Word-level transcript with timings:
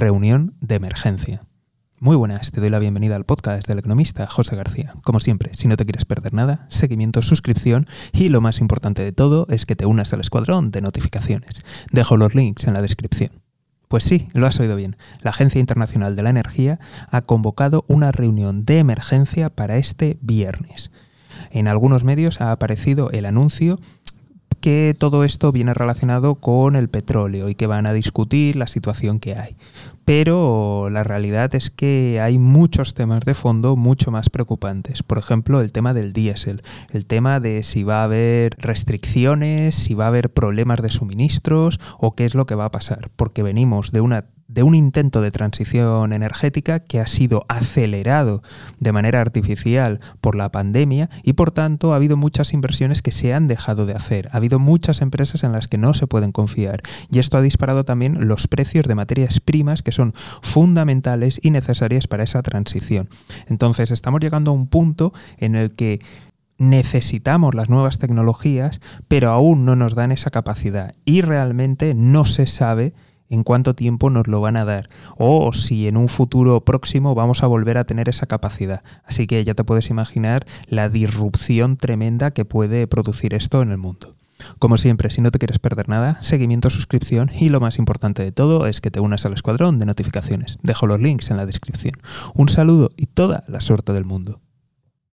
reunión 0.00 0.54
de 0.62 0.76
emergencia. 0.76 1.42
Muy 2.00 2.16
buenas, 2.16 2.50
te 2.52 2.60
doy 2.60 2.70
la 2.70 2.78
bienvenida 2.78 3.16
al 3.16 3.26
podcast 3.26 3.68
del 3.68 3.80
economista 3.80 4.26
José 4.26 4.56
García. 4.56 4.94
Como 5.04 5.20
siempre, 5.20 5.52
si 5.52 5.68
no 5.68 5.76
te 5.76 5.84
quieres 5.84 6.06
perder 6.06 6.32
nada, 6.32 6.64
seguimiento, 6.70 7.20
suscripción 7.20 7.86
y 8.14 8.30
lo 8.30 8.40
más 8.40 8.60
importante 8.60 9.04
de 9.04 9.12
todo 9.12 9.46
es 9.50 9.66
que 9.66 9.76
te 9.76 9.84
unas 9.84 10.10
al 10.14 10.20
escuadrón 10.20 10.70
de 10.70 10.80
notificaciones. 10.80 11.62
Dejo 11.92 12.16
los 12.16 12.34
links 12.34 12.66
en 12.66 12.72
la 12.72 12.80
descripción. 12.80 13.42
Pues 13.88 14.04
sí, 14.04 14.28
lo 14.32 14.46
has 14.46 14.58
oído 14.58 14.74
bien. 14.74 14.96
La 15.20 15.32
Agencia 15.32 15.60
Internacional 15.60 16.16
de 16.16 16.22
la 16.22 16.30
Energía 16.30 16.80
ha 17.10 17.20
convocado 17.20 17.84
una 17.86 18.10
reunión 18.10 18.64
de 18.64 18.78
emergencia 18.78 19.50
para 19.50 19.76
este 19.76 20.16
viernes. 20.22 20.90
En 21.50 21.68
algunos 21.68 22.04
medios 22.04 22.40
ha 22.40 22.52
aparecido 22.52 23.10
el 23.10 23.26
anuncio 23.26 23.78
que 24.60 24.94
todo 24.98 25.24
esto 25.24 25.52
viene 25.52 25.74
relacionado 25.74 26.36
con 26.36 26.76
el 26.76 26.88
petróleo 26.88 27.48
y 27.48 27.54
que 27.54 27.66
van 27.66 27.86
a 27.86 27.92
discutir 27.92 28.56
la 28.56 28.66
situación 28.66 29.18
que 29.18 29.36
hay. 29.36 29.56
Pero 30.04 30.88
la 30.90 31.04
realidad 31.04 31.54
es 31.54 31.70
que 31.70 32.20
hay 32.22 32.38
muchos 32.38 32.94
temas 32.94 33.24
de 33.24 33.34
fondo 33.34 33.76
mucho 33.76 34.10
más 34.10 34.28
preocupantes. 34.28 35.02
Por 35.02 35.18
ejemplo, 35.18 35.60
el 35.60 35.72
tema 35.72 35.92
del 35.92 36.12
diésel, 36.12 36.62
el 36.90 37.06
tema 37.06 37.40
de 37.40 37.62
si 37.62 37.84
va 37.84 38.00
a 38.00 38.04
haber 38.04 38.56
restricciones, 38.58 39.74
si 39.74 39.94
va 39.94 40.04
a 40.04 40.08
haber 40.08 40.30
problemas 40.30 40.82
de 40.82 40.90
suministros 40.90 41.78
o 41.98 42.14
qué 42.14 42.24
es 42.24 42.34
lo 42.34 42.46
que 42.46 42.54
va 42.54 42.66
a 42.66 42.70
pasar. 42.70 43.10
Porque 43.16 43.42
venimos 43.42 43.92
de 43.92 44.00
una 44.00 44.26
de 44.52 44.62
un 44.64 44.74
intento 44.74 45.20
de 45.20 45.30
transición 45.30 46.12
energética 46.12 46.80
que 46.80 46.98
ha 46.98 47.06
sido 47.06 47.44
acelerado 47.48 48.42
de 48.80 48.92
manera 48.92 49.20
artificial 49.20 50.00
por 50.20 50.34
la 50.34 50.50
pandemia 50.50 51.08
y 51.22 51.34
por 51.34 51.52
tanto 51.52 51.92
ha 51.92 51.96
habido 51.96 52.16
muchas 52.16 52.52
inversiones 52.52 53.00
que 53.00 53.12
se 53.12 53.32
han 53.32 53.46
dejado 53.46 53.86
de 53.86 53.94
hacer. 53.94 54.28
Ha 54.32 54.38
habido 54.38 54.58
muchas 54.58 55.02
empresas 55.02 55.44
en 55.44 55.52
las 55.52 55.68
que 55.68 55.78
no 55.78 55.94
se 55.94 56.08
pueden 56.08 56.32
confiar 56.32 56.82
y 57.10 57.20
esto 57.20 57.38
ha 57.38 57.42
disparado 57.42 57.84
también 57.84 58.26
los 58.26 58.48
precios 58.48 58.86
de 58.86 58.96
materias 58.96 59.38
primas 59.38 59.82
que 59.82 59.92
son 59.92 60.14
fundamentales 60.42 61.38
y 61.42 61.50
necesarias 61.50 62.08
para 62.08 62.24
esa 62.24 62.42
transición. 62.42 63.08
Entonces 63.46 63.92
estamos 63.92 64.20
llegando 64.20 64.50
a 64.50 64.54
un 64.54 64.66
punto 64.66 65.12
en 65.38 65.54
el 65.54 65.72
que 65.76 66.00
necesitamos 66.58 67.54
las 67.54 67.70
nuevas 67.70 67.98
tecnologías, 67.98 68.80
pero 69.08 69.30
aún 69.30 69.64
no 69.64 69.76
nos 69.76 69.94
dan 69.94 70.12
esa 70.12 70.30
capacidad 70.30 70.92
y 71.04 71.22
realmente 71.22 71.94
no 71.94 72.24
se 72.24 72.46
sabe 72.46 72.92
en 73.30 73.44
cuánto 73.44 73.74
tiempo 73.74 74.10
nos 74.10 74.26
lo 74.26 74.40
van 74.40 74.56
a 74.56 74.64
dar 74.64 74.90
o 75.16 75.52
si 75.52 75.88
en 75.88 75.96
un 75.96 76.08
futuro 76.08 76.64
próximo 76.64 77.14
vamos 77.14 77.42
a 77.42 77.46
volver 77.46 77.78
a 77.78 77.84
tener 77.84 78.08
esa 78.08 78.26
capacidad. 78.26 78.82
Así 79.04 79.26
que 79.26 79.42
ya 79.44 79.54
te 79.54 79.64
puedes 79.64 79.88
imaginar 79.88 80.44
la 80.66 80.88
disrupción 80.88 81.76
tremenda 81.76 82.32
que 82.32 82.44
puede 82.44 82.86
producir 82.86 83.32
esto 83.32 83.62
en 83.62 83.70
el 83.70 83.78
mundo. 83.78 84.16
Como 84.58 84.78
siempre, 84.78 85.10
si 85.10 85.20
no 85.20 85.30
te 85.30 85.38
quieres 85.38 85.58
perder 85.58 85.88
nada, 85.88 86.20
seguimiento, 86.22 86.70
suscripción 86.70 87.30
y 87.38 87.50
lo 87.50 87.60
más 87.60 87.78
importante 87.78 88.22
de 88.22 88.32
todo 88.32 88.66
es 88.66 88.80
que 88.80 88.90
te 88.90 89.00
unas 89.00 89.26
al 89.26 89.34
escuadrón 89.34 89.78
de 89.78 89.86
notificaciones. 89.86 90.58
Dejo 90.62 90.86
los 90.86 91.00
links 91.00 91.30
en 91.30 91.36
la 91.36 91.46
descripción. 91.46 91.94
Un 92.34 92.48
saludo 92.48 92.90
y 92.96 93.06
toda 93.06 93.44
la 93.48 93.60
suerte 93.60 93.92
del 93.92 94.04
mundo. 94.04 94.40